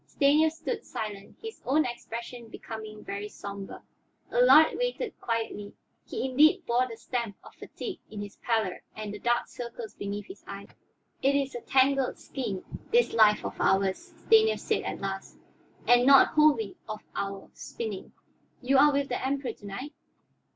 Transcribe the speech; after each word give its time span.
Stanief 0.07 0.53
stood 0.53 0.83
silent, 0.83 1.37
his 1.43 1.61
own 1.63 1.85
expression 1.85 2.47
becoming 2.47 3.03
very 3.03 3.29
somber. 3.29 3.83
Allard 4.31 4.75
waited 4.79 5.13
quietly; 5.21 5.73
he 6.07 6.27
indeed 6.27 6.65
bore 6.65 6.87
the 6.89 6.97
stamp 6.97 7.35
of 7.43 7.53
fatigue 7.53 7.99
in 8.09 8.19
his 8.19 8.37
pallor 8.37 8.81
and 8.95 9.13
the 9.13 9.19
dark 9.19 9.45
circles 9.47 9.93
beneath 9.93 10.25
his 10.25 10.43
eyes. 10.47 10.69
"It 11.21 11.35
is 11.35 11.53
a 11.53 11.61
tangled 11.61 12.17
skein, 12.17 12.63
this 12.91 13.13
life 13.13 13.45
of 13.45 13.61
ours," 13.61 14.15
Stanief 14.25 14.59
said 14.59 14.81
at 14.81 15.01
last, 15.01 15.37
"and 15.87 16.03
not 16.07 16.29
wholly 16.29 16.77
of 16.89 17.03
our 17.15 17.51
spinning. 17.53 18.11
You 18.59 18.79
are 18.79 18.91
with 18.91 19.07
the 19.07 19.23
Emperor 19.23 19.53
to 19.53 19.65
night?" 19.67 19.93